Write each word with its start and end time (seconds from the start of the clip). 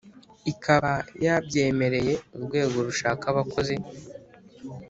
ikaba 0.51 0.91
yabyemereye 1.25 2.13
urwego 2.35 2.77
rushaka 2.87 3.23
abakozi 3.33 3.75